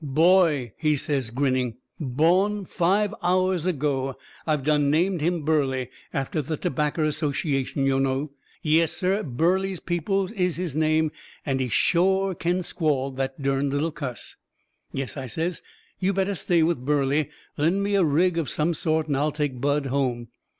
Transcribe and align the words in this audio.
"Boy," 0.03 0.73
he 0.77 0.97
says, 0.97 1.29
grinning, 1.29 1.75
"bo'n 1.99 2.65
five 2.65 3.13
hours 3.21 3.67
ago. 3.67 4.15
I've 4.47 4.63
done 4.63 4.89
named 4.89 5.21
him 5.21 5.43
Burley 5.45 5.91
after 6.11 6.41
the 6.41 6.57
tobaccer 6.57 7.03
association, 7.03 7.85
yo' 7.85 7.99
know. 7.99 8.31
Yes, 8.63 8.93
SIR, 8.93 9.21
Burley 9.21 9.77
Peoples 9.79 10.31
is 10.31 10.55
his 10.55 10.75
name 10.75 11.11
and 11.45 11.59
he 11.59 11.67
shore 11.69 12.33
kin 12.33 12.63
squall, 12.63 13.11
the 13.11 13.31
derned 13.39 13.73
little 13.73 13.91
cuss!" 13.91 14.37
"Yes," 14.91 15.17
I 15.17 15.27
says, 15.27 15.61
"you 15.99 16.13
better 16.13 16.33
stay 16.33 16.63
with 16.63 16.83
Burley. 16.83 17.29
Lend 17.55 17.83
me 17.83 17.93
a 17.93 18.03
rig 18.03 18.39
of 18.39 18.49
some 18.49 18.73
sort 18.73 19.05
and 19.05 19.15
I'll 19.15 19.31
take 19.31 19.61
Bud 19.61 19.85
home." 19.85 20.29